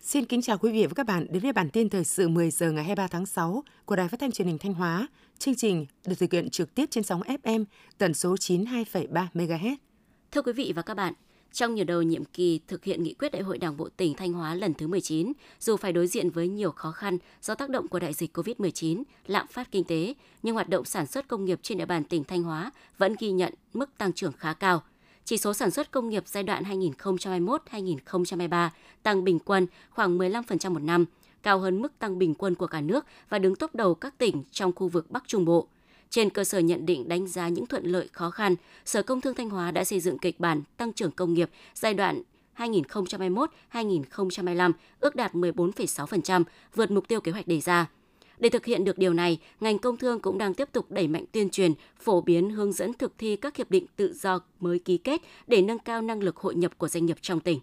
Xin 0.00 0.24
kính 0.24 0.42
chào 0.42 0.58
quý 0.58 0.72
vị 0.72 0.86
và 0.86 0.92
các 0.96 1.06
bạn 1.06 1.26
đến 1.30 1.42
với 1.42 1.52
bản 1.52 1.70
tin 1.70 1.88
thời 1.88 2.04
sự 2.04 2.28
10 2.28 2.50
giờ 2.50 2.72
ngày 2.72 2.84
23 2.84 3.06
tháng 3.08 3.26
6 3.26 3.62
của 3.84 3.96
Đài 3.96 4.08
Phát 4.08 4.20
thanh 4.20 4.32
Truyền 4.32 4.48
hình 4.48 4.58
Thanh 4.58 4.74
Hóa. 4.74 5.08
Chương 5.38 5.54
trình 5.54 5.86
được 6.06 6.14
thực 6.18 6.32
hiện 6.32 6.50
trực 6.50 6.74
tiếp 6.74 6.86
trên 6.90 7.04
sóng 7.04 7.20
FM 7.20 7.64
tần 7.98 8.14
số 8.14 8.34
92,3 8.34 9.26
MHz. 9.34 9.76
Thưa 10.30 10.42
quý 10.42 10.52
vị 10.52 10.72
và 10.76 10.82
các 10.82 10.94
bạn, 10.94 11.14
trong 11.52 11.74
nhiều 11.74 11.84
đầu 11.84 12.02
nhiệm 12.02 12.24
kỳ 12.24 12.60
thực 12.68 12.84
hiện 12.84 13.02
nghị 13.02 13.14
quyết 13.14 13.32
Đại 13.32 13.42
hội 13.42 13.58
Đảng 13.58 13.76
bộ 13.76 13.88
tỉnh 13.96 14.14
Thanh 14.14 14.32
Hóa 14.32 14.54
lần 14.54 14.74
thứ 14.74 14.86
19, 14.86 15.32
dù 15.60 15.76
phải 15.76 15.92
đối 15.92 16.06
diện 16.06 16.30
với 16.30 16.48
nhiều 16.48 16.70
khó 16.70 16.92
khăn 16.92 17.18
do 17.42 17.54
tác 17.54 17.70
động 17.70 17.88
của 17.88 17.98
đại 17.98 18.12
dịch 18.12 18.36
COVID-19, 18.36 19.02
lạm 19.26 19.46
phát 19.46 19.70
kinh 19.70 19.84
tế, 19.84 20.14
nhưng 20.42 20.54
hoạt 20.54 20.68
động 20.68 20.84
sản 20.84 21.06
xuất 21.06 21.28
công 21.28 21.44
nghiệp 21.44 21.58
trên 21.62 21.78
địa 21.78 21.86
bàn 21.86 22.04
tỉnh 22.04 22.24
Thanh 22.24 22.42
Hóa 22.42 22.70
vẫn 22.98 23.14
ghi 23.18 23.30
nhận 23.30 23.54
mức 23.74 23.90
tăng 23.98 24.12
trưởng 24.12 24.32
khá 24.32 24.52
cao– 24.52 24.82
chỉ 25.28 25.36
số 25.36 25.54
sản 25.54 25.70
xuất 25.70 25.90
công 25.90 26.08
nghiệp 26.08 26.22
giai 26.26 26.42
đoạn 26.42 26.64
2021-2023 26.64 28.68
tăng 29.02 29.24
bình 29.24 29.38
quân 29.38 29.66
khoảng 29.90 30.18
15% 30.18 30.72
một 30.72 30.82
năm, 30.82 31.04
cao 31.42 31.58
hơn 31.58 31.82
mức 31.82 31.98
tăng 31.98 32.18
bình 32.18 32.34
quân 32.34 32.54
của 32.54 32.66
cả 32.66 32.80
nước 32.80 33.06
và 33.28 33.38
đứng 33.38 33.56
top 33.56 33.74
đầu 33.74 33.94
các 33.94 34.18
tỉnh 34.18 34.42
trong 34.50 34.72
khu 34.72 34.88
vực 34.88 35.10
Bắc 35.10 35.24
Trung 35.26 35.44
Bộ. 35.44 35.68
Trên 36.10 36.30
cơ 36.30 36.44
sở 36.44 36.58
nhận 36.58 36.86
định 36.86 37.08
đánh 37.08 37.26
giá 37.26 37.48
những 37.48 37.66
thuận 37.66 37.84
lợi 37.84 38.08
khó 38.12 38.30
khăn, 38.30 38.56
Sở 38.84 39.02
Công 39.02 39.20
Thương 39.20 39.34
Thanh 39.34 39.50
Hóa 39.50 39.70
đã 39.70 39.84
xây 39.84 40.00
dựng 40.00 40.18
kịch 40.18 40.40
bản 40.40 40.62
tăng 40.76 40.92
trưởng 40.92 41.10
công 41.10 41.34
nghiệp 41.34 41.50
giai 41.74 41.94
đoạn 41.94 42.22
2021-2025 42.56 44.72
ước 45.00 45.16
đạt 45.16 45.34
14,6%, 45.34 46.44
vượt 46.74 46.90
mục 46.90 47.08
tiêu 47.08 47.20
kế 47.20 47.32
hoạch 47.32 47.48
đề 47.48 47.60
ra. 47.60 47.90
Để 48.38 48.48
thực 48.48 48.64
hiện 48.64 48.84
được 48.84 48.98
điều 48.98 49.14
này, 49.14 49.38
ngành 49.60 49.78
công 49.78 49.96
thương 49.96 50.20
cũng 50.20 50.38
đang 50.38 50.54
tiếp 50.54 50.68
tục 50.72 50.90
đẩy 50.90 51.08
mạnh 51.08 51.24
tuyên 51.32 51.50
truyền, 51.50 51.72
phổ 52.00 52.20
biến 52.20 52.50
hướng 52.50 52.72
dẫn 52.72 52.94
thực 52.94 53.12
thi 53.18 53.36
các 53.36 53.56
hiệp 53.56 53.70
định 53.70 53.86
tự 53.96 54.12
do 54.12 54.40
mới 54.60 54.78
ký 54.78 54.98
kết 54.98 55.20
để 55.46 55.62
nâng 55.62 55.78
cao 55.78 56.02
năng 56.02 56.22
lực 56.22 56.36
hội 56.36 56.54
nhập 56.54 56.78
của 56.78 56.88
doanh 56.88 57.06
nghiệp 57.06 57.16
trong 57.20 57.40
tỉnh. 57.40 57.60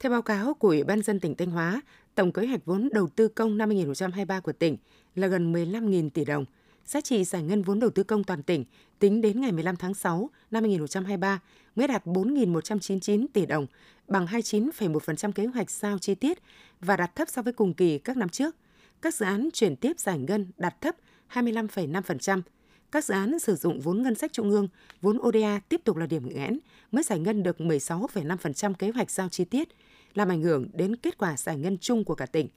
Theo 0.00 0.12
báo 0.12 0.22
cáo 0.22 0.54
của 0.54 0.68
Ủy 0.68 0.84
ban 0.84 1.02
dân 1.02 1.20
tỉnh 1.20 1.34
Thanh 1.34 1.50
Hóa, 1.50 1.80
tổng 2.14 2.32
kế 2.32 2.46
hoạch 2.46 2.64
vốn 2.64 2.88
đầu 2.92 3.08
tư 3.08 3.28
công 3.28 3.58
năm 3.58 3.68
2023 3.68 4.40
của 4.40 4.52
tỉnh 4.52 4.76
là 5.14 5.26
gần 5.26 5.52
15.000 5.52 6.10
tỷ 6.10 6.24
đồng. 6.24 6.44
Giá 6.86 7.00
trị 7.00 7.24
giải 7.24 7.42
ngân 7.42 7.62
vốn 7.62 7.80
đầu 7.80 7.90
tư 7.90 8.02
công 8.02 8.24
toàn 8.24 8.42
tỉnh 8.42 8.64
tính 8.98 9.20
đến 9.20 9.40
ngày 9.40 9.52
15 9.52 9.76
tháng 9.76 9.94
6 9.94 10.30
năm 10.50 10.62
2023 10.62 11.40
mới 11.76 11.88
đạt 11.88 12.06
4.199 12.06 13.26
tỷ 13.32 13.46
đồng, 13.46 13.66
bằng 14.08 14.26
29,1% 14.26 15.32
kế 15.32 15.46
hoạch 15.46 15.70
sao 15.70 15.98
chi 15.98 16.14
tiết 16.14 16.38
và 16.80 16.96
đạt 16.96 17.14
thấp 17.14 17.28
so 17.28 17.42
với 17.42 17.52
cùng 17.52 17.74
kỳ 17.74 17.98
các 17.98 18.16
năm 18.16 18.28
trước 18.28 18.56
các 19.04 19.14
dự 19.14 19.26
án 19.26 19.48
chuyển 19.52 19.76
tiếp 19.76 19.98
giải 19.98 20.18
ngân 20.18 20.46
đạt 20.56 20.80
thấp 20.80 20.96
25,5%. 21.32 22.42
Các 22.92 23.04
dự 23.04 23.14
án 23.14 23.38
sử 23.38 23.56
dụng 23.56 23.80
vốn 23.80 24.02
ngân 24.02 24.14
sách 24.14 24.32
trung 24.32 24.50
ương, 24.50 24.68
vốn 25.00 25.18
ODA 25.18 25.60
tiếp 25.68 25.80
tục 25.84 25.96
là 25.96 26.06
điểm 26.06 26.28
nghẽn, 26.28 26.58
mới 26.92 27.04
giải 27.04 27.18
ngân 27.18 27.42
được 27.42 27.56
16,5% 27.58 28.74
kế 28.74 28.90
hoạch 28.90 29.10
giao 29.10 29.28
chi 29.28 29.44
tiết, 29.44 29.68
làm 30.14 30.28
ảnh 30.28 30.42
hưởng 30.42 30.68
đến 30.72 30.96
kết 30.96 31.18
quả 31.18 31.36
giải 31.36 31.58
ngân 31.58 31.78
chung 31.78 32.04
của 32.04 32.14
cả 32.14 32.26
tỉnh. 32.26 32.48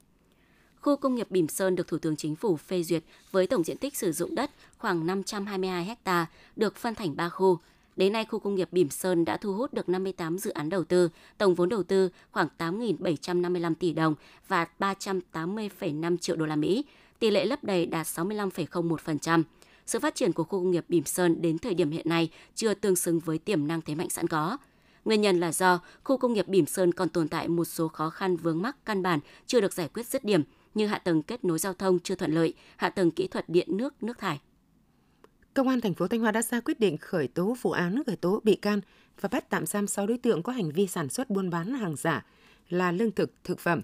Khu 0.87 0.95
công 0.95 1.15
nghiệp 1.15 1.31
Bỉm 1.31 1.47
Sơn 1.47 1.75
được 1.75 1.87
Thủ 1.87 1.97
tướng 1.97 2.15
Chính 2.15 2.35
phủ 2.35 2.57
phê 2.57 2.83
duyệt 2.83 3.03
với 3.31 3.47
tổng 3.47 3.63
diện 3.63 3.77
tích 3.77 3.97
sử 3.97 4.11
dụng 4.11 4.35
đất 4.35 4.51
khoảng 4.77 5.05
522 5.07 5.97
ha, 6.05 6.25
được 6.55 6.75
phân 6.75 6.95
thành 6.95 7.15
3 7.15 7.29
khu, 7.29 7.59
Đến 7.95 8.13
nay, 8.13 8.25
khu 8.25 8.39
công 8.39 8.55
nghiệp 8.55 8.69
Bỉm 8.71 8.89
Sơn 8.89 9.25
đã 9.25 9.37
thu 9.37 9.53
hút 9.53 9.73
được 9.73 9.89
58 9.89 10.37
dự 10.37 10.51
án 10.51 10.69
đầu 10.69 10.83
tư, 10.83 11.09
tổng 11.37 11.55
vốn 11.55 11.69
đầu 11.69 11.83
tư 11.83 12.09
khoảng 12.31 12.47
8.755 12.57 13.73
tỷ 13.75 13.93
đồng 13.93 14.15
và 14.47 14.67
380,5 14.79 16.17
triệu 16.17 16.35
đô 16.35 16.45
la 16.45 16.55
Mỹ. 16.55 16.85
Tỷ 17.19 17.31
lệ 17.31 17.45
lấp 17.45 17.63
đầy 17.63 17.85
đạt 17.85 18.05
65,01%. 18.05 19.43
Sự 19.85 19.99
phát 19.99 20.15
triển 20.15 20.33
của 20.33 20.43
khu 20.43 20.59
công 20.59 20.71
nghiệp 20.71 20.85
Bỉm 20.89 21.05
Sơn 21.05 21.41
đến 21.41 21.57
thời 21.57 21.73
điểm 21.73 21.91
hiện 21.91 22.09
nay 22.09 22.29
chưa 22.55 22.73
tương 22.73 22.95
xứng 22.95 23.19
với 23.19 23.37
tiềm 23.37 23.67
năng 23.67 23.81
thế 23.81 23.95
mạnh 23.95 24.09
sẵn 24.09 24.27
có. 24.27 24.57
Nguyên 25.05 25.21
nhân 25.21 25.39
là 25.39 25.51
do 25.51 25.79
khu 26.03 26.17
công 26.17 26.33
nghiệp 26.33 26.47
Bỉm 26.47 26.65
Sơn 26.65 26.91
còn 26.91 27.09
tồn 27.09 27.27
tại 27.27 27.47
một 27.47 27.65
số 27.65 27.87
khó 27.87 28.09
khăn 28.09 28.37
vướng 28.37 28.61
mắc 28.61 28.75
căn 28.85 29.03
bản 29.03 29.19
chưa 29.47 29.61
được 29.61 29.73
giải 29.73 29.89
quyết 29.93 30.07
dứt 30.07 30.23
điểm 30.23 30.43
như 30.77 30.87
hạ 30.87 30.97
tầng 30.97 31.21
kết 31.21 31.45
nối 31.45 31.59
giao 31.59 31.73
thông 31.73 31.99
chưa 31.99 32.15
thuận 32.15 32.31
lợi, 32.31 32.53
hạ 32.77 32.89
tầng 32.89 33.11
kỹ 33.11 33.27
thuật 33.27 33.49
điện 33.49 33.77
nước, 33.77 34.03
nước 34.03 34.17
thải. 34.17 34.39
Công 35.53 35.67
an 35.67 35.81
thành 35.81 35.93
phố 35.93 36.07
Thanh 36.07 36.19
Hóa 36.19 36.31
đã 36.31 36.41
ra 36.41 36.59
quyết 36.59 36.79
định 36.79 36.97
khởi 36.97 37.27
tố 37.27 37.55
vụ 37.61 37.71
án 37.71 38.03
khởi 38.07 38.15
tố 38.15 38.41
bị 38.43 38.55
can 38.55 38.81
và 39.21 39.29
bắt 39.29 39.49
tạm 39.49 39.65
giam 39.65 39.87
6 39.87 40.07
đối 40.07 40.17
tượng 40.17 40.43
có 40.43 40.53
hành 40.53 40.71
vi 40.71 40.87
sản 40.87 41.09
xuất 41.09 41.29
buôn 41.29 41.49
bán 41.49 41.73
hàng 41.73 41.95
giả 41.95 42.25
là 42.69 42.91
lương 42.91 43.11
thực, 43.11 43.31
thực 43.43 43.59
phẩm. 43.59 43.81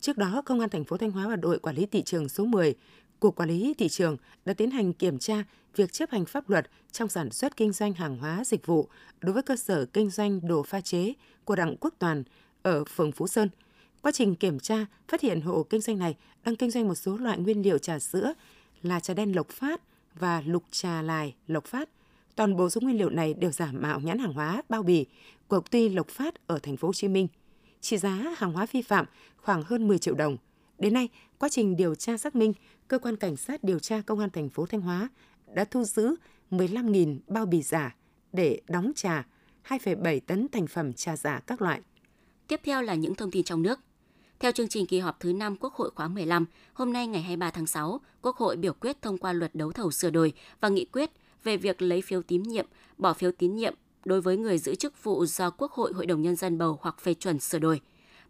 Trước 0.00 0.18
đó, 0.18 0.42
Công 0.44 0.60
an 0.60 0.68
thành 0.68 0.84
phố 0.84 0.96
Thanh 0.96 1.10
Hóa 1.10 1.28
và 1.28 1.36
đội 1.36 1.58
quản 1.58 1.76
lý 1.76 1.86
thị 1.86 2.02
trường 2.02 2.28
số 2.28 2.44
10, 2.44 2.74
Cục 3.20 3.36
Quản 3.36 3.48
lý 3.48 3.74
thị 3.78 3.88
trường 3.88 4.16
đã 4.44 4.54
tiến 4.54 4.70
hành 4.70 4.92
kiểm 4.92 5.18
tra 5.18 5.44
việc 5.76 5.92
chấp 5.92 6.10
hành 6.10 6.24
pháp 6.24 6.50
luật 6.50 6.70
trong 6.92 7.08
sản 7.08 7.30
xuất 7.30 7.56
kinh 7.56 7.72
doanh 7.72 7.92
hàng 7.92 8.18
hóa 8.18 8.42
dịch 8.44 8.66
vụ 8.66 8.88
đối 9.20 9.32
với 9.32 9.42
cơ 9.42 9.56
sở 9.56 9.84
kinh 9.84 10.10
doanh 10.10 10.46
đồ 10.48 10.62
pha 10.62 10.80
chế 10.80 11.12
của 11.44 11.56
Đặng 11.56 11.76
Quốc 11.80 11.94
Toàn 11.98 12.22
ở 12.62 12.84
phường 12.84 13.12
Phú 13.12 13.26
Sơn. 13.26 13.48
Quá 14.06 14.12
trình 14.12 14.34
kiểm 14.34 14.58
tra, 14.58 14.86
phát 15.08 15.20
hiện 15.20 15.40
hộ 15.40 15.62
kinh 15.62 15.80
doanh 15.80 15.98
này 15.98 16.16
đang 16.44 16.56
kinh 16.56 16.70
doanh 16.70 16.88
một 16.88 16.94
số 16.94 17.16
loại 17.16 17.38
nguyên 17.38 17.62
liệu 17.62 17.78
trà 17.78 17.98
sữa 17.98 18.34
là 18.82 19.00
trà 19.00 19.14
đen 19.14 19.36
lộc 19.36 19.48
phát, 19.48 19.80
và 20.14 20.42
lục 20.46 20.64
trà 20.70 21.02
lài, 21.02 21.34
lộc 21.46 21.64
phát. 21.64 21.88
Toàn 22.34 22.56
bộ 22.56 22.70
số 22.70 22.80
nguyên 22.80 22.98
liệu 22.98 23.10
này 23.10 23.34
đều 23.34 23.50
giả 23.50 23.72
mạo 23.72 24.00
nhãn 24.00 24.18
hàng 24.18 24.32
hóa 24.32 24.62
bao 24.68 24.82
bì 24.82 25.06
của 25.48 25.56
công 25.56 25.64
ty 25.70 25.88
Lộc 25.88 26.08
Phát 26.08 26.46
ở 26.46 26.58
thành 26.58 26.76
phố 26.76 26.88
Hồ 26.88 26.92
Chí 26.92 27.08
Minh. 27.08 27.28
Trị 27.80 27.96
giá 27.96 28.34
hàng 28.36 28.52
hóa 28.52 28.66
vi 28.72 28.82
phạm 28.82 29.06
khoảng 29.36 29.62
hơn 29.62 29.88
10 29.88 29.98
triệu 29.98 30.14
đồng. 30.14 30.36
Đến 30.78 30.94
nay, 30.94 31.08
quá 31.38 31.48
trình 31.48 31.76
điều 31.76 31.94
tra 31.94 32.16
xác 32.16 32.36
minh, 32.36 32.52
cơ 32.88 32.98
quan 32.98 33.16
cảnh 33.16 33.36
sát 33.36 33.64
điều 33.64 33.78
tra 33.78 34.00
công 34.00 34.18
an 34.18 34.30
thành 34.30 34.48
phố 34.48 34.66
Thanh 34.66 34.80
Hóa 34.80 35.08
đã 35.54 35.64
thu 35.64 35.84
giữ 35.84 36.14
15.000 36.50 37.18
bao 37.26 37.46
bì 37.46 37.62
giả 37.62 37.96
để 38.32 38.60
đóng 38.68 38.92
trà, 38.96 39.26
2,7 39.68 40.20
tấn 40.26 40.48
thành 40.52 40.66
phẩm 40.66 40.92
trà 40.92 41.16
giả 41.16 41.40
các 41.46 41.62
loại. 41.62 41.80
Tiếp 42.48 42.60
theo 42.64 42.82
là 42.82 42.94
những 42.94 43.14
thông 43.14 43.30
tin 43.30 43.44
trong 43.44 43.62
nước. 43.62 43.80
Theo 44.40 44.52
chương 44.52 44.68
trình 44.68 44.86
kỳ 44.86 44.98
họp 44.98 45.20
thứ 45.20 45.32
5 45.32 45.56
Quốc 45.56 45.74
hội 45.74 45.90
khóa 45.94 46.08
15, 46.08 46.46
hôm 46.72 46.92
nay 46.92 47.06
ngày 47.06 47.22
23 47.22 47.50
tháng 47.50 47.66
6, 47.66 48.00
Quốc 48.22 48.36
hội 48.36 48.56
biểu 48.56 48.72
quyết 48.72 49.02
thông 49.02 49.18
qua 49.18 49.32
luật 49.32 49.54
đấu 49.54 49.72
thầu 49.72 49.90
sửa 49.90 50.10
đổi 50.10 50.32
và 50.60 50.68
nghị 50.68 50.84
quyết 50.84 51.10
về 51.44 51.56
việc 51.56 51.82
lấy 51.82 52.02
phiếu 52.02 52.22
tín 52.22 52.42
nhiệm, 52.42 52.66
bỏ 52.98 53.12
phiếu 53.12 53.30
tín 53.32 53.56
nhiệm 53.56 53.74
đối 54.04 54.20
với 54.20 54.36
người 54.36 54.58
giữ 54.58 54.74
chức 54.74 55.04
vụ 55.04 55.26
do 55.26 55.50
Quốc 55.50 55.72
hội 55.72 55.92
Hội 55.92 56.06
đồng 56.06 56.22
Nhân 56.22 56.36
dân 56.36 56.58
bầu 56.58 56.78
hoặc 56.82 57.00
phê 57.00 57.14
chuẩn 57.14 57.40
sửa 57.40 57.58
đổi. 57.58 57.80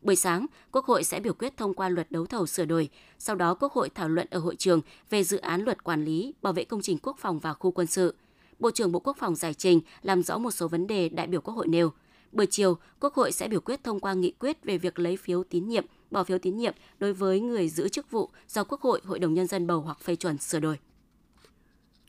Buổi 0.02 0.16
sáng, 0.16 0.46
Quốc 0.72 0.84
hội 0.84 1.04
sẽ 1.04 1.20
biểu 1.20 1.32
quyết 1.32 1.56
thông 1.56 1.74
qua 1.74 1.88
luật 1.88 2.10
đấu 2.10 2.26
thầu 2.26 2.46
sửa 2.46 2.64
đổi. 2.64 2.88
Sau 3.18 3.36
đó, 3.36 3.54
Quốc 3.54 3.72
hội 3.72 3.88
thảo 3.94 4.08
luận 4.08 4.26
ở 4.30 4.38
hội 4.38 4.56
trường 4.56 4.80
về 5.10 5.24
dự 5.24 5.38
án 5.38 5.62
luật 5.62 5.84
quản 5.84 6.04
lý, 6.04 6.34
bảo 6.42 6.52
vệ 6.52 6.64
công 6.64 6.82
trình 6.82 6.98
quốc 7.02 7.18
phòng 7.18 7.38
và 7.38 7.54
khu 7.54 7.70
quân 7.70 7.86
sự. 7.86 8.14
Bộ 8.58 8.70
trưởng 8.70 8.92
Bộ 8.92 9.00
Quốc 9.00 9.16
phòng 9.18 9.34
giải 9.34 9.54
trình 9.54 9.80
làm 10.02 10.22
rõ 10.22 10.38
một 10.38 10.50
số 10.50 10.68
vấn 10.68 10.86
đề 10.86 11.08
đại 11.08 11.26
biểu 11.26 11.40
Quốc 11.40 11.54
hội 11.54 11.68
nêu. 11.68 11.92
Buổi 12.32 12.46
chiều, 12.50 12.76
Quốc 13.00 13.14
hội 13.14 13.32
sẽ 13.32 13.48
biểu 13.48 13.60
quyết 13.60 13.84
thông 13.84 14.00
qua 14.00 14.14
nghị 14.14 14.30
quyết 14.30 14.64
về 14.64 14.78
việc 14.78 14.98
lấy 14.98 15.16
phiếu 15.16 15.44
tín 15.44 15.68
nhiệm 15.68 15.84
bỏ 16.10 16.24
phiếu 16.24 16.38
tín 16.38 16.56
nhiệm 16.56 16.74
đối 16.98 17.12
với 17.12 17.40
người 17.40 17.68
giữ 17.68 17.88
chức 17.88 18.10
vụ 18.10 18.30
do 18.48 18.64
Quốc 18.64 18.80
hội, 18.80 19.00
Hội 19.04 19.18
đồng 19.18 19.34
Nhân 19.34 19.46
dân 19.46 19.66
bầu 19.66 19.80
hoặc 19.80 20.00
phê 20.00 20.16
chuẩn 20.16 20.38
sửa 20.38 20.60
đổi. 20.60 20.78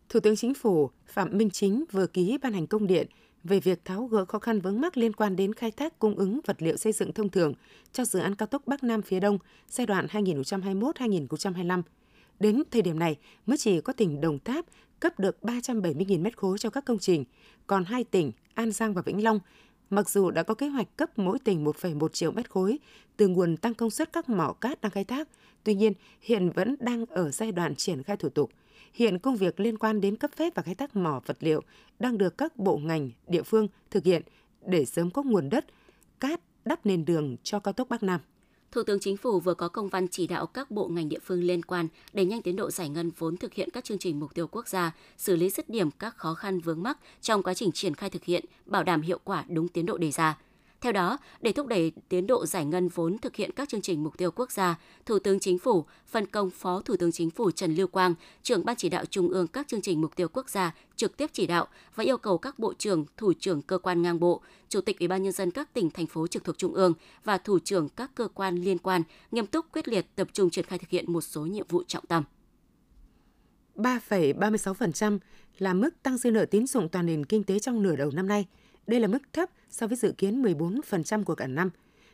Thủ 0.09 0.19
tướng 0.19 0.35
Chính 0.35 0.53
phủ 0.53 0.89
Phạm 1.07 1.37
Minh 1.37 1.49
Chính 1.49 1.83
vừa 1.91 2.07
ký 2.07 2.37
ban 2.41 2.53
hành 2.53 2.67
công 2.67 2.87
điện 2.87 3.07
về 3.43 3.59
việc 3.59 3.85
tháo 3.85 4.05
gỡ 4.05 4.25
khó 4.25 4.39
khăn 4.39 4.61
vướng 4.61 4.81
mắc 4.81 4.97
liên 4.97 5.13
quan 5.13 5.35
đến 5.35 5.53
khai 5.53 5.71
thác 5.71 5.99
cung 5.99 6.15
ứng 6.15 6.39
vật 6.45 6.61
liệu 6.61 6.77
xây 6.77 6.93
dựng 6.93 7.13
thông 7.13 7.29
thường 7.29 7.53
cho 7.93 8.05
dự 8.05 8.19
án 8.19 8.35
cao 8.35 8.47
tốc 8.47 8.61
Bắc 8.65 8.83
Nam 8.83 9.01
phía 9.01 9.19
Đông 9.19 9.37
giai 9.69 9.87
đoạn 9.87 10.07
2021-2025. 10.11 11.81
Đến 12.39 12.63
thời 12.71 12.81
điểm 12.81 12.99
này, 12.99 13.17
mới 13.45 13.57
chỉ 13.57 13.81
có 13.81 13.93
tỉnh 13.93 14.21
Đồng 14.21 14.39
Tháp 14.39 14.65
cấp 14.99 15.19
được 15.19 15.37
370.000 15.41 16.21
mét 16.21 16.37
khối 16.37 16.57
cho 16.57 16.69
các 16.69 16.85
công 16.85 16.99
trình, 16.99 17.25
còn 17.67 17.83
hai 17.83 18.03
tỉnh 18.03 18.31
An 18.53 18.71
Giang 18.71 18.93
và 18.93 19.01
Vĩnh 19.01 19.23
Long 19.23 19.39
Mặc 19.89 20.09
dù 20.09 20.31
đã 20.31 20.43
có 20.43 20.53
kế 20.53 20.67
hoạch 20.67 20.97
cấp 20.97 21.19
mỗi 21.19 21.39
tỉnh 21.39 21.65
1,1 21.65 22.07
triệu 22.07 22.31
mét 22.31 22.49
khối 22.49 22.79
từ 23.17 23.27
nguồn 23.27 23.57
tăng 23.57 23.73
công 23.73 23.89
suất 23.89 24.13
các 24.13 24.29
mỏ 24.29 24.53
cát 24.53 24.81
đang 24.81 24.91
khai 24.91 25.03
thác, 25.03 25.27
tuy 25.63 25.75
nhiên 25.75 25.93
hiện 26.21 26.49
vẫn 26.49 26.75
đang 26.79 27.05
ở 27.05 27.31
giai 27.31 27.51
đoạn 27.51 27.75
triển 27.75 28.03
khai 28.03 28.17
thủ 28.17 28.29
tục. 28.29 28.51
Hiện 28.93 29.19
công 29.19 29.35
việc 29.35 29.59
liên 29.59 29.77
quan 29.77 30.01
đến 30.01 30.15
cấp 30.15 30.31
phép 30.35 30.55
và 30.55 30.63
khai 30.63 30.75
thác 30.75 30.95
mỏ 30.95 31.21
vật 31.25 31.37
liệu 31.39 31.61
đang 31.99 32.17
được 32.17 32.37
các 32.37 32.57
bộ 32.57 32.77
ngành, 32.77 33.11
địa 33.27 33.43
phương 33.43 33.67
thực 33.91 34.03
hiện 34.03 34.21
để 34.65 34.85
sớm 34.85 35.11
có 35.11 35.23
nguồn 35.23 35.49
đất, 35.49 35.65
cát 36.19 36.41
đắp 36.65 36.85
nền 36.85 37.05
đường 37.05 37.35
cho 37.43 37.59
cao 37.59 37.73
tốc 37.73 37.89
Bắc 37.89 38.03
Nam. 38.03 38.19
Thủ 38.71 38.83
tướng 38.83 38.99
Chính 38.99 39.17
phủ 39.17 39.39
vừa 39.39 39.53
có 39.53 39.67
công 39.67 39.89
văn 39.89 40.07
chỉ 40.07 40.27
đạo 40.27 40.45
các 40.45 40.71
bộ 40.71 40.87
ngành 40.87 41.09
địa 41.09 41.19
phương 41.23 41.43
liên 41.43 41.63
quan 41.63 41.87
đẩy 42.13 42.25
nhanh 42.25 42.41
tiến 42.41 42.55
độ 42.55 42.71
giải 42.71 42.89
ngân 42.89 43.11
vốn 43.17 43.37
thực 43.37 43.53
hiện 43.53 43.69
các 43.73 43.83
chương 43.83 43.97
trình 43.97 44.19
mục 44.19 44.33
tiêu 44.33 44.47
quốc 44.47 44.67
gia, 44.67 44.91
xử 45.17 45.35
lý 45.35 45.49
dứt 45.49 45.69
điểm 45.69 45.91
các 45.91 46.17
khó 46.17 46.33
khăn 46.33 46.59
vướng 46.59 46.83
mắc 46.83 46.97
trong 47.21 47.43
quá 47.43 47.53
trình 47.53 47.71
triển 47.71 47.95
khai 47.95 48.09
thực 48.09 48.23
hiện, 48.23 48.45
bảo 48.65 48.83
đảm 48.83 49.01
hiệu 49.01 49.19
quả 49.23 49.45
đúng 49.47 49.67
tiến 49.67 49.85
độ 49.85 49.97
đề 49.97 50.11
ra. 50.11 50.37
Theo 50.81 50.91
đó, 50.91 51.17
để 51.41 51.51
thúc 51.51 51.67
đẩy 51.67 51.91
tiến 52.09 52.27
độ 52.27 52.45
giải 52.45 52.65
ngân 52.65 52.87
vốn 52.87 53.17
thực 53.17 53.35
hiện 53.35 53.51
các 53.51 53.69
chương 53.69 53.81
trình 53.81 54.03
mục 54.03 54.17
tiêu 54.17 54.31
quốc 54.31 54.51
gia, 54.51 54.79
Thủ 55.05 55.19
tướng 55.19 55.39
Chính 55.39 55.59
phủ 55.59 55.85
phân 56.07 56.25
công 56.25 56.49
Phó 56.49 56.81
Thủ 56.85 56.95
tướng 56.99 57.11
Chính 57.11 57.29
phủ 57.29 57.51
Trần 57.51 57.75
Lưu 57.75 57.87
Quang, 57.87 58.13
trưởng 58.43 58.65
ban 58.65 58.75
chỉ 58.75 58.89
đạo 58.89 59.05
trung 59.05 59.29
ương 59.29 59.47
các 59.47 59.67
chương 59.67 59.81
trình 59.81 60.01
mục 60.01 60.15
tiêu 60.15 60.27
quốc 60.33 60.49
gia 60.49 60.75
trực 60.95 61.17
tiếp 61.17 61.29
chỉ 61.33 61.47
đạo 61.47 61.67
và 61.95 62.03
yêu 62.03 62.17
cầu 62.17 62.37
các 62.37 62.59
bộ 62.59 62.73
trưởng, 62.73 63.05
thủ 63.17 63.33
trưởng 63.33 63.61
cơ 63.61 63.77
quan 63.77 64.01
ngang 64.01 64.19
bộ, 64.19 64.41
chủ 64.69 64.81
tịch 64.81 64.99
Ủy 64.99 65.07
ban 65.07 65.23
nhân 65.23 65.31
dân 65.31 65.51
các 65.51 65.73
tỉnh 65.73 65.89
thành 65.89 66.07
phố 66.07 66.27
trực 66.27 66.43
thuộc 66.43 66.57
trung 66.57 66.73
ương 66.73 66.93
và 67.23 67.37
thủ 67.37 67.59
trưởng 67.59 67.89
các 67.89 68.11
cơ 68.15 68.27
quan 68.27 68.55
liên 68.55 68.77
quan 68.77 69.03
nghiêm 69.31 69.45
túc 69.45 69.65
quyết 69.71 69.87
liệt 69.87 70.05
tập 70.15 70.27
trung 70.33 70.49
triển 70.49 70.65
khai 70.65 70.79
thực 70.79 70.89
hiện 70.89 71.13
một 71.13 71.21
số 71.21 71.41
nhiệm 71.41 71.67
vụ 71.69 71.83
trọng 71.87 72.05
tâm. 72.05 72.23
3,36% 73.75 75.19
là 75.57 75.73
mức 75.73 75.89
tăng 76.03 76.17
dư 76.17 76.31
nợ 76.31 76.45
tín 76.45 76.67
dụng 76.67 76.89
toàn 76.89 77.05
nền 77.05 77.25
kinh 77.25 77.43
tế 77.43 77.59
trong 77.59 77.83
nửa 77.83 77.95
đầu 77.95 78.11
năm 78.13 78.27
nay. 78.27 78.45
Đây 78.87 78.99
là 78.99 79.07
mức 79.07 79.19
thấp 79.33 79.49
so 79.69 79.87
với 79.87 79.97
dự 79.97 80.11
kiến 80.17 80.41
14% 80.41 81.23
của 81.23 81.35
cả 81.35 81.47
năm. 81.47 81.69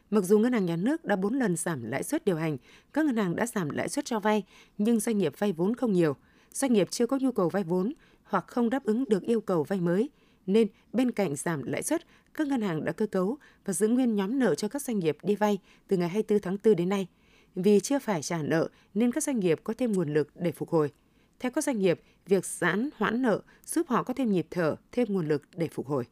Mặc 0.09 0.23
dù 0.23 0.39
ngân 0.39 0.53
hàng 0.53 0.65
nhà 0.65 0.75
nước 0.75 1.05
đã 1.05 1.15
4 1.15 1.33
lần 1.33 1.55
giảm 1.55 1.83
lãi 1.83 2.03
suất 2.03 2.25
điều 2.25 2.35
hành, 2.35 2.57
các 2.93 3.05
ngân 3.05 3.17
hàng 3.17 3.35
đã 3.35 3.45
giảm 3.45 3.69
lãi 3.69 3.89
suất 3.89 4.05
cho 4.05 4.19
vay, 4.19 4.43
nhưng 4.77 4.99
doanh 4.99 5.17
nghiệp 5.17 5.33
vay 5.37 5.51
vốn 5.51 5.75
không 5.75 5.93
nhiều. 5.93 6.15
Doanh 6.51 6.73
nghiệp 6.73 6.87
chưa 6.91 7.07
có 7.07 7.17
nhu 7.21 7.31
cầu 7.31 7.49
vay 7.49 7.63
vốn 7.63 7.93
hoặc 8.23 8.45
không 8.47 8.69
đáp 8.69 8.83
ứng 8.83 9.05
được 9.09 9.23
yêu 9.23 9.41
cầu 9.41 9.63
vay 9.63 9.81
mới, 9.81 10.09
nên 10.45 10.67
bên 10.93 11.11
cạnh 11.11 11.35
giảm 11.35 11.63
lãi 11.63 11.83
suất, 11.83 12.05
các 12.33 12.47
ngân 12.47 12.61
hàng 12.61 12.85
đã 12.85 12.91
cơ 12.91 13.07
cấu 13.07 13.37
và 13.65 13.73
giữ 13.73 13.87
nguyên 13.87 14.15
nhóm 14.15 14.39
nợ 14.39 14.55
cho 14.55 14.67
các 14.67 14.81
doanh 14.81 14.99
nghiệp 14.99 15.17
đi 15.23 15.35
vay 15.35 15.59
từ 15.87 15.97
ngày 15.97 16.09
24 16.09 16.39
tháng 16.39 16.57
4 16.63 16.75
đến 16.75 16.89
nay. 16.89 17.07
Vì 17.55 17.79
chưa 17.79 17.99
phải 17.99 18.21
trả 18.21 18.43
nợ 18.43 18.69
nên 18.93 19.11
các 19.11 19.23
doanh 19.23 19.39
nghiệp 19.39 19.59
có 19.63 19.73
thêm 19.77 19.91
nguồn 19.91 20.13
lực 20.13 20.29
để 20.35 20.51
phục 20.51 20.69
hồi. 20.69 20.91
Theo 21.39 21.51
các 21.51 21.63
doanh 21.63 21.79
nghiệp, 21.79 22.01
việc 22.25 22.45
giãn 22.45 22.89
hoãn 22.97 23.21
nợ 23.21 23.41
giúp 23.65 23.87
họ 23.89 24.03
có 24.03 24.13
thêm 24.13 24.31
nhịp 24.31 24.47
thở, 24.51 24.75
thêm 24.91 25.07
nguồn 25.13 25.27
lực 25.27 25.43
để 25.55 25.67
phục 25.67 25.87
hồi. 25.87 26.05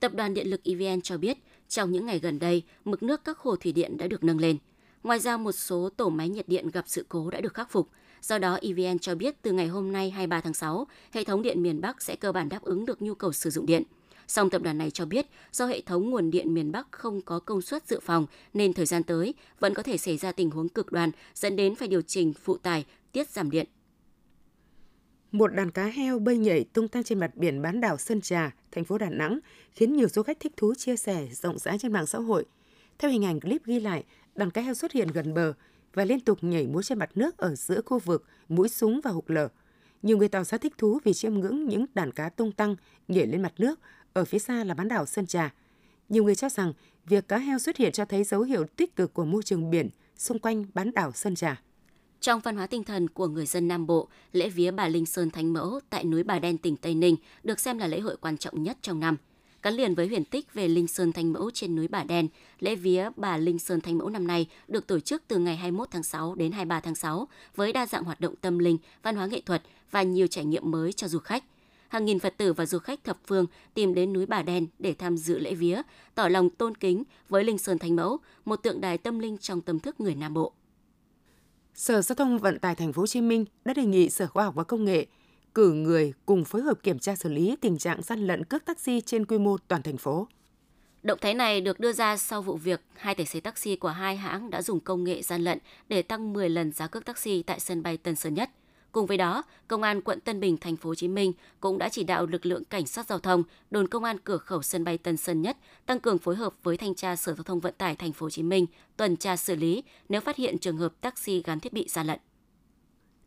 Tập 0.00 0.14
đoàn 0.14 0.34
Điện 0.34 0.50
lực 0.50 0.60
EVN 0.64 1.00
cho 1.00 1.18
biết, 1.18 1.38
trong 1.68 1.92
những 1.92 2.06
ngày 2.06 2.18
gần 2.18 2.38
đây, 2.38 2.62
mực 2.84 3.02
nước 3.02 3.24
các 3.24 3.38
hồ 3.38 3.56
thủy 3.56 3.72
điện 3.72 3.96
đã 3.96 4.06
được 4.06 4.24
nâng 4.24 4.40
lên. 4.40 4.56
Ngoài 5.02 5.18
ra, 5.18 5.36
một 5.36 5.52
số 5.52 5.88
tổ 5.96 6.08
máy 6.08 6.28
nhiệt 6.28 6.48
điện 6.48 6.70
gặp 6.70 6.84
sự 6.86 7.06
cố 7.08 7.30
đã 7.30 7.40
được 7.40 7.54
khắc 7.54 7.70
phục. 7.70 7.88
Do 8.22 8.38
đó, 8.38 8.58
EVN 8.62 8.98
cho 8.98 9.14
biết 9.14 9.42
từ 9.42 9.52
ngày 9.52 9.68
hôm 9.68 9.92
nay 9.92 10.10
23 10.10 10.40
tháng 10.40 10.54
6, 10.54 10.86
hệ 11.12 11.24
thống 11.24 11.42
điện 11.42 11.62
miền 11.62 11.80
Bắc 11.80 12.02
sẽ 12.02 12.16
cơ 12.16 12.32
bản 12.32 12.48
đáp 12.48 12.62
ứng 12.62 12.86
được 12.86 13.02
nhu 13.02 13.14
cầu 13.14 13.32
sử 13.32 13.50
dụng 13.50 13.66
điện. 13.66 13.82
Song 14.26 14.50
tập 14.50 14.62
đoàn 14.62 14.78
này 14.78 14.90
cho 14.90 15.06
biết 15.06 15.26
do 15.52 15.66
hệ 15.66 15.80
thống 15.80 16.10
nguồn 16.10 16.30
điện 16.30 16.54
miền 16.54 16.72
Bắc 16.72 16.86
không 16.90 17.22
có 17.22 17.38
công 17.38 17.62
suất 17.62 17.88
dự 17.88 18.00
phòng 18.00 18.26
nên 18.54 18.72
thời 18.72 18.86
gian 18.86 19.02
tới 19.02 19.34
vẫn 19.60 19.74
có 19.74 19.82
thể 19.82 19.96
xảy 19.96 20.16
ra 20.16 20.32
tình 20.32 20.50
huống 20.50 20.68
cực 20.68 20.92
đoan 20.92 21.10
dẫn 21.34 21.56
đến 21.56 21.74
phải 21.74 21.88
điều 21.88 22.02
chỉnh 22.02 22.32
phụ 22.32 22.56
tải, 22.56 22.84
tiết 23.12 23.28
giảm 23.28 23.50
điện. 23.50 23.66
Một 25.32 25.54
đàn 25.54 25.70
cá 25.70 25.86
heo 25.86 26.18
bơi 26.18 26.38
nhảy 26.38 26.64
tung 26.64 26.88
tăng 26.88 27.02
trên 27.02 27.18
mặt 27.18 27.36
biển 27.36 27.62
bán 27.62 27.80
đảo 27.80 27.98
Sơn 27.98 28.20
Trà, 28.20 28.54
thành 28.72 28.84
phố 28.84 28.98
Đà 28.98 29.10
Nẵng, 29.10 29.38
khiến 29.72 29.96
nhiều 29.96 30.08
du 30.08 30.22
khách 30.22 30.40
thích 30.40 30.52
thú 30.56 30.74
chia 30.74 30.96
sẻ 30.96 31.28
rộng 31.32 31.58
rãi 31.58 31.78
trên 31.78 31.92
mạng 31.92 32.06
xã 32.06 32.18
hội. 32.18 32.44
Theo 32.98 33.10
hình 33.10 33.24
ảnh 33.24 33.40
clip 33.40 33.64
ghi 33.64 33.80
lại, 33.80 34.04
đàn 34.34 34.50
cá 34.50 34.62
heo 34.62 34.74
xuất 34.74 34.92
hiện 34.92 35.08
gần 35.08 35.34
bờ 35.34 35.52
và 35.94 36.04
liên 36.04 36.20
tục 36.20 36.38
nhảy 36.44 36.66
múa 36.66 36.82
trên 36.82 36.98
mặt 36.98 37.10
nước 37.14 37.38
ở 37.38 37.54
giữa 37.54 37.80
khu 37.86 37.98
vực 37.98 38.24
mũi 38.48 38.68
súng 38.68 39.00
và 39.04 39.10
hụt 39.10 39.24
lở. 39.26 39.48
Nhiều 40.02 40.18
người 40.18 40.28
tỏ 40.28 40.44
ra 40.44 40.58
thích 40.58 40.72
thú 40.78 40.98
vì 41.04 41.12
chiêm 41.12 41.34
ngưỡng 41.34 41.68
những 41.68 41.86
đàn 41.94 42.12
cá 42.12 42.28
tung 42.28 42.52
tăng 42.52 42.76
nhảy 43.08 43.26
lên 43.26 43.42
mặt 43.42 43.52
nước, 43.58 43.80
ở 44.12 44.24
phía 44.24 44.38
xa 44.38 44.64
là 44.64 44.74
bán 44.74 44.88
đảo 44.88 45.06
Sơn 45.06 45.26
Trà. 45.26 45.54
Nhiều 46.08 46.24
người 46.24 46.34
cho 46.34 46.48
rằng 46.48 46.72
việc 47.06 47.28
cá 47.28 47.38
heo 47.38 47.58
xuất 47.58 47.76
hiện 47.76 47.92
cho 47.92 48.04
thấy 48.04 48.24
dấu 48.24 48.42
hiệu 48.42 48.64
tích 48.64 48.96
cực 48.96 49.14
của 49.14 49.24
môi 49.24 49.42
trường 49.42 49.70
biển 49.70 49.88
xung 50.16 50.38
quanh 50.38 50.64
bán 50.74 50.94
đảo 50.94 51.12
Sơn 51.12 51.34
Trà. 51.34 51.62
Trong 52.20 52.40
văn 52.40 52.56
hóa 52.56 52.66
tinh 52.66 52.84
thần 52.84 53.08
của 53.08 53.28
người 53.28 53.46
dân 53.46 53.68
Nam 53.68 53.86
Bộ, 53.86 54.08
lễ 54.32 54.48
vía 54.48 54.70
bà 54.70 54.88
Linh 54.88 55.06
Sơn 55.06 55.30
Thánh 55.30 55.52
Mẫu 55.52 55.80
tại 55.90 56.04
núi 56.04 56.22
Bà 56.22 56.38
Đen, 56.38 56.58
tỉnh 56.58 56.76
Tây 56.76 56.94
Ninh 56.94 57.16
được 57.44 57.60
xem 57.60 57.78
là 57.78 57.86
lễ 57.86 58.00
hội 58.00 58.16
quan 58.20 58.38
trọng 58.38 58.62
nhất 58.62 58.78
trong 58.82 59.00
năm. 59.00 59.16
Gắn 59.62 59.74
liền 59.74 59.94
với 59.94 60.06
huyền 60.06 60.24
tích 60.24 60.54
về 60.54 60.68
Linh 60.68 60.86
Sơn 60.86 61.12
Thánh 61.12 61.32
Mẫu 61.32 61.50
trên 61.50 61.76
núi 61.76 61.88
Bà 61.88 62.04
Đen, 62.04 62.28
lễ 62.58 62.74
vía 62.74 63.10
bà 63.16 63.36
Linh 63.36 63.58
Sơn 63.58 63.80
Thánh 63.80 63.98
Mẫu 63.98 64.08
năm 64.08 64.26
nay 64.26 64.46
được 64.68 64.86
tổ 64.86 65.00
chức 65.00 65.22
từ 65.28 65.38
ngày 65.38 65.56
21 65.56 65.88
tháng 65.90 66.02
6 66.02 66.34
đến 66.34 66.52
23 66.52 66.80
tháng 66.80 66.94
6 66.94 67.28
với 67.56 67.72
đa 67.72 67.86
dạng 67.86 68.04
hoạt 68.04 68.20
động 68.20 68.36
tâm 68.36 68.58
linh, 68.58 68.78
văn 69.02 69.16
hóa 69.16 69.26
nghệ 69.26 69.40
thuật 69.40 69.62
và 69.90 70.02
nhiều 70.02 70.26
trải 70.26 70.44
nghiệm 70.44 70.70
mới 70.70 70.92
cho 70.92 71.08
du 71.08 71.18
khách. 71.18 71.44
Hàng 71.88 72.04
nghìn 72.04 72.18
Phật 72.18 72.34
tử 72.36 72.52
và 72.52 72.66
du 72.66 72.78
khách 72.78 73.04
thập 73.04 73.18
phương 73.26 73.46
tìm 73.74 73.94
đến 73.94 74.12
núi 74.12 74.26
Bà 74.26 74.42
Đen 74.42 74.66
để 74.78 74.94
tham 74.94 75.16
dự 75.16 75.38
lễ 75.38 75.54
vía, 75.54 75.82
tỏ 76.14 76.28
lòng 76.28 76.50
tôn 76.50 76.74
kính 76.74 77.02
với 77.28 77.44
Linh 77.44 77.58
Sơn 77.58 77.78
Thánh 77.78 77.96
Mẫu, 77.96 78.18
một 78.44 78.56
tượng 78.56 78.80
đài 78.80 78.98
tâm 78.98 79.18
linh 79.18 79.38
trong 79.38 79.60
tâm 79.60 79.80
thức 79.80 80.00
người 80.00 80.14
Nam 80.14 80.34
Bộ. 80.34 80.52
Sở 81.80 82.02
Giao 82.02 82.16
thông 82.16 82.38
Vận 82.38 82.58
tải 82.58 82.74
Thành 82.74 82.92
phố 82.92 83.02
Hồ 83.02 83.06
Chí 83.06 83.20
Minh 83.20 83.44
đã 83.64 83.74
đề 83.74 83.84
nghị 83.84 84.10
Sở 84.10 84.26
Khoa 84.26 84.44
học 84.44 84.54
và 84.54 84.64
Công 84.64 84.84
nghệ 84.84 85.06
cử 85.54 85.72
người 85.72 86.12
cùng 86.26 86.44
phối 86.44 86.62
hợp 86.62 86.82
kiểm 86.82 86.98
tra 86.98 87.16
xử 87.16 87.28
lý 87.28 87.56
tình 87.60 87.78
trạng 87.78 88.02
gian 88.02 88.26
lận 88.26 88.44
cước 88.44 88.64
taxi 88.64 89.00
trên 89.00 89.26
quy 89.26 89.38
mô 89.38 89.56
toàn 89.68 89.82
thành 89.82 89.96
phố. 89.96 90.28
Động 91.02 91.18
thái 91.20 91.34
này 91.34 91.60
được 91.60 91.80
đưa 91.80 91.92
ra 91.92 92.16
sau 92.16 92.42
vụ 92.42 92.56
việc 92.56 92.80
hai 92.96 93.14
tài 93.14 93.26
xế 93.26 93.40
taxi 93.40 93.76
của 93.76 93.88
hai 93.88 94.16
hãng 94.16 94.50
đã 94.50 94.62
dùng 94.62 94.80
công 94.80 95.04
nghệ 95.04 95.22
gian 95.22 95.44
lận 95.44 95.58
để 95.88 96.02
tăng 96.02 96.32
10 96.32 96.48
lần 96.48 96.72
giá 96.72 96.86
cước 96.86 97.04
taxi 97.04 97.42
tại 97.42 97.60
sân 97.60 97.82
bay 97.82 97.96
Tân 97.96 98.16
Sơn 98.16 98.34
Nhất. 98.34 98.50
Cùng 98.92 99.06
với 99.06 99.16
đó, 99.16 99.42
Công 99.68 99.82
an 99.82 100.00
quận 100.00 100.20
Tân 100.20 100.40
Bình, 100.40 100.56
thành 100.56 100.76
phố 100.76 100.90
Hồ 100.90 100.94
Chí 100.94 101.08
Minh 101.08 101.32
cũng 101.60 101.78
đã 101.78 101.88
chỉ 101.88 102.04
đạo 102.04 102.26
lực 102.26 102.46
lượng 102.46 102.64
cảnh 102.64 102.86
sát 102.86 103.06
giao 103.06 103.18
thông, 103.18 103.42
đồn 103.70 103.88
công 103.88 104.04
an 104.04 104.18
cửa 104.24 104.38
khẩu 104.38 104.62
sân 104.62 104.84
bay 104.84 104.98
Tân 104.98 105.16
Sơn 105.16 105.42
Nhất 105.42 105.56
tăng 105.86 106.00
cường 106.00 106.18
phối 106.18 106.36
hợp 106.36 106.54
với 106.62 106.76
thanh 106.76 106.94
tra 106.94 107.16
Sở 107.16 107.34
Giao 107.34 107.44
thông 107.44 107.60
Vận 107.60 107.74
tải 107.78 107.96
thành 107.96 108.12
phố 108.12 108.26
Hồ 108.26 108.30
Chí 108.30 108.42
Minh 108.42 108.66
tuần 108.96 109.16
tra 109.16 109.36
xử 109.36 109.54
lý 109.54 109.82
nếu 110.08 110.20
phát 110.20 110.36
hiện 110.36 110.58
trường 110.58 110.76
hợp 110.76 110.92
taxi 111.00 111.42
gắn 111.42 111.60
thiết 111.60 111.72
bị 111.72 111.86
gian 111.88 112.06
lận. 112.06 112.20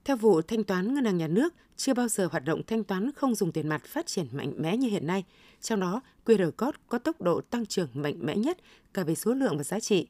Theo 0.05 0.17
vụ 0.17 0.41
thanh 0.41 0.63
toán 0.63 0.93
ngân 0.93 1.05
hàng 1.05 1.17
nhà 1.17 1.27
nước, 1.27 1.53
chưa 1.77 1.93
bao 1.93 2.07
giờ 2.07 2.27
hoạt 2.31 2.45
động 2.45 2.61
thanh 2.67 2.83
toán 2.83 3.11
không 3.11 3.35
dùng 3.35 3.51
tiền 3.51 3.69
mặt 3.69 3.85
phát 3.85 4.07
triển 4.07 4.27
mạnh 4.31 4.53
mẽ 4.57 4.77
như 4.77 4.87
hiện 4.89 5.07
nay. 5.07 5.23
Trong 5.61 5.79
đó, 5.79 6.01
QR 6.25 6.51
code 6.51 6.77
có 6.87 6.97
tốc 6.97 7.21
độ 7.21 7.41
tăng 7.41 7.65
trưởng 7.65 7.89
mạnh 7.93 8.15
mẽ 8.19 8.35
nhất 8.35 8.57
cả 8.93 9.03
về 9.03 9.15
số 9.15 9.33
lượng 9.33 9.57
và 9.57 9.63
giá 9.63 9.79
trị. 9.79 10.07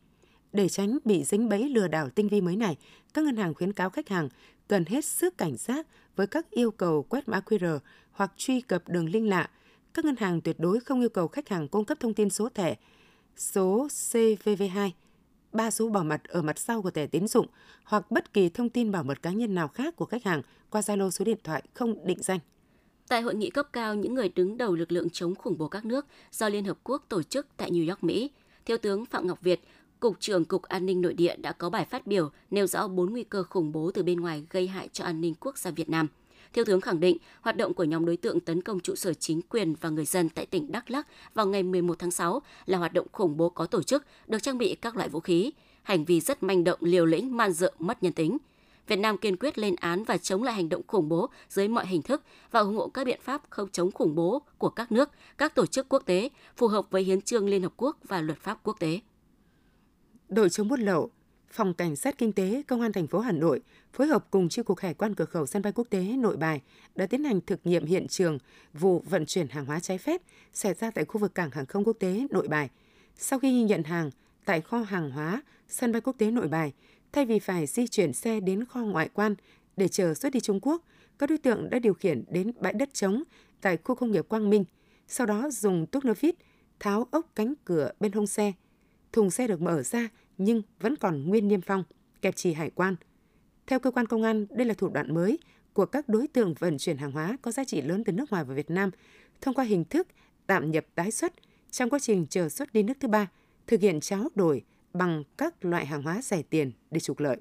Để 0.53 0.69
tránh 0.69 0.97
bị 1.05 1.23
dính 1.23 1.49
bẫy 1.49 1.69
lừa 1.69 1.87
đảo 1.87 2.09
tinh 2.09 2.27
vi 2.27 2.41
mới 2.41 2.55
này, 2.55 2.77
các 3.13 3.25
ngân 3.25 3.37
hàng 3.37 3.53
khuyến 3.53 3.73
cáo 3.73 3.89
khách 3.89 4.09
hàng 4.09 4.29
cần 4.67 4.85
hết 4.85 5.05
sức 5.05 5.37
cảnh 5.37 5.57
giác 5.57 5.87
với 6.15 6.27
các 6.27 6.49
yêu 6.49 6.71
cầu 6.71 7.03
quét 7.03 7.29
mã 7.29 7.39
QR 7.45 7.79
hoặc 8.11 8.31
truy 8.37 8.61
cập 8.61 8.89
đường 8.89 9.09
link 9.09 9.27
lạ. 9.27 9.49
Các 9.93 10.05
ngân 10.05 10.15
hàng 10.15 10.41
tuyệt 10.41 10.59
đối 10.59 10.79
không 10.79 10.99
yêu 10.99 11.09
cầu 11.09 11.27
khách 11.27 11.49
hàng 11.49 11.67
cung 11.67 11.85
cấp 11.85 11.97
thông 11.99 12.13
tin 12.13 12.29
số 12.29 12.49
thẻ, 12.49 12.75
số 13.37 13.87
CVV2, 13.87 14.89
ba 15.51 15.71
số 15.71 15.89
bảo 15.89 16.03
mật 16.03 16.23
ở 16.23 16.41
mặt 16.41 16.59
sau 16.59 16.81
của 16.81 16.91
thẻ 16.91 17.07
tín 17.07 17.27
dụng 17.27 17.47
hoặc 17.83 18.11
bất 18.11 18.33
kỳ 18.33 18.49
thông 18.49 18.69
tin 18.69 18.91
bảo 18.91 19.03
mật 19.03 19.21
cá 19.21 19.31
nhân 19.31 19.55
nào 19.55 19.67
khác 19.67 19.95
của 19.95 20.05
khách 20.05 20.23
hàng 20.23 20.41
qua 20.69 20.81
Zalo 20.81 21.09
số 21.09 21.25
điện 21.25 21.37
thoại 21.43 21.63
không 21.73 22.07
định 22.07 22.21
danh. 22.21 22.39
Tại 23.07 23.21
hội 23.21 23.35
nghị 23.35 23.49
cấp 23.49 23.67
cao 23.73 23.95
những 23.95 24.13
người 24.13 24.29
đứng 24.29 24.57
đầu 24.57 24.75
lực 24.75 24.91
lượng 24.91 25.09
chống 25.09 25.35
khủng 25.35 25.57
bố 25.57 25.67
các 25.67 25.85
nước 25.85 26.05
do 26.31 26.49
Liên 26.49 26.65
Hợp 26.65 26.77
Quốc 26.83 27.05
tổ 27.09 27.23
chức 27.23 27.47
tại 27.57 27.71
New 27.71 27.89
York, 27.89 28.03
Mỹ, 28.03 28.31
Thiếu 28.65 28.77
tướng 28.77 29.05
Phạm 29.05 29.27
Ngọc 29.27 29.41
Việt, 29.41 29.61
Cục 30.03 30.19
trưởng 30.19 30.45
Cục 30.45 30.61
An 30.61 30.85
ninh 30.85 31.01
Nội 31.01 31.13
địa 31.13 31.35
đã 31.35 31.51
có 31.51 31.69
bài 31.69 31.85
phát 31.85 32.07
biểu 32.07 32.29
nêu 32.51 32.67
rõ 32.67 32.87
bốn 32.87 33.11
nguy 33.11 33.23
cơ 33.23 33.43
khủng 33.43 33.71
bố 33.71 33.91
từ 33.93 34.03
bên 34.03 34.21
ngoài 34.21 34.45
gây 34.49 34.67
hại 34.67 34.89
cho 34.93 35.05
an 35.05 35.21
ninh 35.21 35.33
quốc 35.39 35.57
gia 35.57 35.71
Việt 35.71 35.89
Nam. 35.89 36.07
Thiếu 36.53 36.65
tướng 36.65 36.81
khẳng 36.81 36.99
định, 36.99 37.17
hoạt 37.41 37.57
động 37.57 37.73
của 37.73 37.83
nhóm 37.83 38.05
đối 38.05 38.17
tượng 38.17 38.39
tấn 38.39 38.61
công 38.61 38.79
trụ 38.79 38.95
sở 38.95 39.13
chính 39.13 39.41
quyền 39.41 39.75
và 39.81 39.89
người 39.89 40.05
dân 40.05 40.29
tại 40.29 40.45
tỉnh 40.45 40.71
Đắk 40.71 40.91
Lắk 40.91 41.07
vào 41.33 41.45
ngày 41.45 41.63
11 41.63 41.99
tháng 41.99 42.11
6 42.11 42.41
là 42.65 42.77
hoạt 42.77 42.93
động 42.93 43.07
khủng 43.11 43.37
bố 43.37 43.49
có 43.49 43.65
tổ 43.65 43.83
chức, 43.83 44.03
được 44.27 44.43
trang 44.43 44.57
bị 44.57 44.75
các 44.75 44.97
loại 44.97 45.09
vũ 45.09 45.19
khí, 45.19 45.51
hành 45.83 46.05
vi 46.05 46.19
rất 46.19 46.43
manh 46.43 46.63
động, 46.63 46.79
liều 46.81 47.05
lĩnh, 47.05 47.37
man 47.37 47.53
dợ, 47.53 47.73
mất 47.79 48.03
nhân 48.03 48.13
tính. 48.13 48.37
Việt 48.87 48.99
Nam 48.99 49.17
kiên 49.17 49.37
quyết 49.37 49.57
lên 49.57 49.75
án 49.75 50.03
và 50.03 50.17
chống 50.17 50.43
lại 50.43 50.55
hành 50.55 50.69
động 50.69 50.81
khủng 50.87 51.09
bố 51.09 51.29
dưới 51.49 51.67
mọi 51.67 51.87
hình 51.87 52.01
thức 52.01 52.21
và 52.51 52.59
ủng 52.59 52.77
hộ 52.77 52.87
các 52.87 53.05
biện 53.05 53.19
pháp 53.23 53.41
không 53.49 53.69
chống 53.71 53.91
khủng 53.91 54.15
bố 54.15 54.41
của 54.57 54.69
các 54.69 54.91
nước, 54.91 55.09
các 55.37 55.55
tổ 55.55 55.65
chức 55.65 55.89
quốc 55.89 56.03
tế 56.05 56.29
phù 56.57 56.67
hợp 56.67 56.91
với 56.91 57.03
hiến 57.03 57.21
trương 57.21 57.49
Liên 57.49 57.63
Hợp 57.63 57.73
Quốc 57.77 57.97
và 58.07 58.21
luật 58.21 58.37
pháp 58.37 58.59
quốc 58.63 58.79
tế 58.79 58.99
đội 60.33 60.49
chống 60.49 60.67
buôn 60.67 60.81
lậu, 60.81 61.09
Phòng 61.51 61.73
Cảnh 61.73 61.95
sát 61.95 62.17
Kinh 62.17 62.31
tế 62.31 62.63
Công 62.67 62.81
an 62.81 62.93
thành 62.93 63.07
phố 63.07 63.19
Hà 63.19 63.31
Nội 63.31 63.61
phối 63.93 64.07
hợp 64.07 64.27
cùng 64.31 64.49
Chi 64.49 64.63
cục 64.63 64.79
Hải 64.79 64.93
quan 64.93 65.15
cửa 65.15 65.25
khẩu 65.25 65.45
sân 65.45 65.61
bay 65.61 65.73
quốc 65.73 65.87
tế 65.89 66.01
Nội 66.01 66.37
Bài 66.37 66.61
đã 66.95 67.05
tiến 67.05 67.23
hành 67.23 67.41
thực 67.41 67.59
nghiệm 67.63 67.85
hiện 67.85 68.07
trường 68.07 68.37
vụ 68.73 68.99
vận 68.99 69.25
chuyển 69.25 69.47
hàng 69.47 69.65
hóa 69.65 69.79
trái 69.79 69.97
phép 69.97 70.21
xảy 70.53 70.73
ra 70.73 70.91
tại 70.91 71.05
khu 71.05 71.19
vực 71.19 71.35
cảng 71.35 71.51
hàng 71.51 71.65
không 71.65 71.83
quốc 71.83 71.97
tế 71.99 72.27
Nội 72.29 72.47
Bài. 72.47 72.69
Sau 73.17 73.39
khi 73.39 73.63
nhận 73.63 73.83
hàng 73.83 74.09
tại 74.45 74.61
kho 74.61 74.77
hàng 74.77 75.11
hóa 75.11 75.43
sân 75.67 75.91
bay 75.91 76.01
quốc 76.01 76.15
tế 76.17 76.31
Nội 76.31 76.47
Bài, 76.47 76.73
thay 77.11 77.25
vì 77.25 77.39
phải 77.39 77.65
di 77.65 77.87
chuyển 77.87 78.13
xe 78.13 78.39
đến 78.39 78.65
kho 78.65 78.79
ngoại 78.79 79.09
quan 79.13 79.35
để 79.77 79.87
chờ 79.87 80.13
xuất 80.13 80.33
đi 80.33 80.39
Trung 80.39 80.59
Quốc, 80.61 80.83
các 81.19 81.29
đối 81.29 81.37
tượng 81.37 81.69
đã 81.69 81.79
điều 81.79 81.93
khiển 81.93 82.23
đến 82.29 82.51
bãi 82.59 82.73
đất 82.73 82.93
trống 82.93 83.23
tại 83.61 83.77
khu 83.83 83.95
công 83.95 84.11
nghiệp 84.11 84.25
Quang 84.29 84.49
Minh, 84.49 84.65
sau 85.07 85.27
đó 85.27 85.49
dùng 85.49 85.85
tuốc 85.85 86.05
nơ 86.05 86.13
vít 86.19 86.35
tháo 86.79 87.07
ốc 87.11 87.31
cánh 87.35 87.53
cửa 87.65 87.91
bên 87.99 88.11
hông 88.11 88.27
xe. 88.27 88.53
Thùng 89.11 89.31
xe 89.31 89.47
được 89.47 89.61
mở 89.61 89.83
ra 89.83 90.09
nhưng 90.43 90.61
vẫn 90.79 90.95
còn 90.95 91.29
nguyên 91.29 91.47
niêm 91.47 91.61
phong, 91.61 91.83
kẹp 92.21 92.35
trì 92.35 92.53
hải 92.53 92.69
quan. 92.69 92.95
Theo 93.67 93.79
cơ 93.79 93.91
quan 93.91 94.05
công 94.05 94.23
an, 94.23 94.45
đây 94.49 94.65
là 94.65 94.73
thủ 94.73 94.89
đoạn 94.89 95.13
mới 95.13 95.39
của 95.73 95.85
các 95.85 96.09
đối 96.09 96.27
tượng 96.27 96.53
vận 96.53 96.77
chuyển 96.77 96.97
hàng 96.97 97.11
hóa 97.11 97.37
có 97.41 97.51
giá 97.51 97.63
trị 97.63 97.81
lớn 97.81 98.03
từ 98.03 98.13
nước 98.13 98.31
ngoài 98.31 98.43
vào 98.43 98.55
Việt 98.55 98.69
Nam 98.69 98.91
thông 99.41 99.53
qua 99.53 99.65
hình 99.65 99.85
thức 99.85 100.07
tạm 100.47 100.71
nhập 100.71 100.85
tái 100.95 101.11
xuất 101.11 101.33
trong 101.71 101.89
quá 101.89 101.99
trình 101.99 102.25
chờ 102.29 102.49
xuất 102.49 102.73
đi 102.73 102.83
nước 102.83 102.93
thứ 102.99 103.07
ba, 103.07 103.27
thực 103.67 103.81
hiện 103.81 103.99
tráo 103.99 104.29
đổi 104.35 104.61
bằng 104.93 105.23
các 105.37 105.65
loại 105.65 105.85
hàng 105.85 106.01
hóa 106.03 106.21
rẻ 106.21 106.41
tiền 106.41 106.71
để 106.91 106.99
trục 106.99 107.19
lợi. 107.19 107.37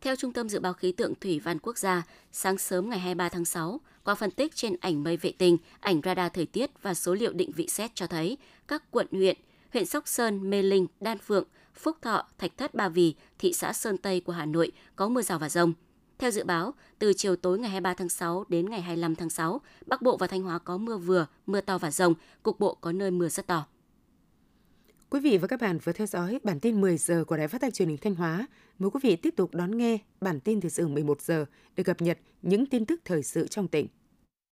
Theo 0.00 0.16
Trung 0.16 0.32
tâm 0.32 0.48
Dự 0.48 0.60
báo 0.60 0.72
Khí 0.72 0.92
tượng 0.92 1.14
Thủy 1.14 1.40
văn 1.44 1.58
Quốc 1.58 1.78
gia, 1.78 2.02
sáng 2.32 2.58
sớm 2.58 2.90
ngày 2.90 2.98
23 2.98 3.28
tháng 3.28 3.44
6, 3.44 3.80
qua 4.04 4.14
phân 4.14 4.30
tích 4.30 4.54
trên 4.54 4.76
ảnh 4.80 5.02
mây 5.02 5.16
vệ 5.16 5.32
tinh, 5.38 5.58
ảnh 5.80 6.00
radar 6.04 6.32
thời 6.32 6.46
tiết 6.46 6.70
và 6.82 6.94
số 6.94 7.14
liệu 7.14 7.32
định 7.32 7.52
vị 7.52 7.68
xét 7.68 7.90
cho 7.94 8.06
thấy 8.06 8.38
các 8.68 8.82
quận 8.90 9.06
huyện, 9.10 9.36
huyện 9.72 9.86
Sóc 9.86 10.08
Sơn, 10.08 10.50
Mê 10.50 10.62
Linh, 10.62 10.86
Đan 11.00 11.18
Phượng, 11.18 11.44
Phúc 11.76 11.96
Thọ, 12.02 12.26
Thạch 12.38 12.56
Thất 12.56 12.74
Ba 12.74 12.88
Vì, 12.88 13.14
thị 13.38 13.52
xã 13.52 13.72
Sơn 13.72 13.98
Tây 13.98 14.20
của 14.20 14.32
Hà 14.32 14.46
Nội 14.46 14.72
có 14.96 15.08
mưa 15.08 15.22
rào 15.22 15.38
và 15.38 15.48
rông. 15.48 15.72
Theo 16.18 16.30
dự 16.30 16.44
báo, 16.44 16.74
từ 16.98 17.12
chiều 17.12 17.36
tối 17.36 17.58
ngày 17.58 17.70
23 17.70 17.94
tháng 17.94 18.08
6 18.08 18.44
đến 18.48 18.70
ngày 18.70 18.80
25 18.80 19.14
tháng 19.14 19.30
6, 19.30 19.60
Bắc 19.86 20.02
Bộ 20.02 20.16
và 20.16 20.26
Thanh 20.26 20.42
Hóa 20.42 20.58
có 20.58 20.76
mưa 20.76 20.96
vừa, 20.96 21.26
mưa 21.46 21.60
to 21.60 21.78
và 21.78 21.90
rông, 21.90 22.14
cục 22.42 22.60
bộ 22.60 22.74
có 22.74 22.92
nơi 22.92 23.10
mưa 23.10 23.28
rất 23.28 23.46
to. 23.46 23.66
Quý 25.10 25.20
vị 25.20 25.38
và 25.38 25.48
các 25.48 25.60
bạn 25.60 25.78
vừa 25.78 25.92
theo 25.92 26.06
dõi 26.06 26.40
bản 26.44 26.60
tin 26.60 26.80
10 26.80 26.96
giờ 26.96 27.24
của 27.24 27.36
Đài 27.36 27.48
Phát 27.48 27.60
thanh 27.60 27.72
Truyền 27.72 27.88
hình 27.88 27.98
Thanh 27.98 28.14
Hóa. 28.14 28.46
Mời 28.78 28.90
quý 28.90 29.00
vị 29.02 29.16
tiếp 29.16 29.34
tục 29.36 29.54
đón 29.54 29.78
nghe 29.78 29.98
bản 30.20 30.40
tin 30.40 30.60
thời 30.60 30.70
sự 30.70 30.88
11 30.88 31.22
giờ 31.22 31.44
để 31.76 31.84
cập 31.84 32.02
nhật 32.02 32.18
những 32.42 32.66
tin 32.66 32.86
tức 32.86 33.00
thời 33.04 33.22
sự 33.22 33.48
trong 33.48 33.68
tỉnh. 33.68 33.86